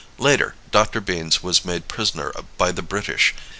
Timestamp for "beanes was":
0.99-1.63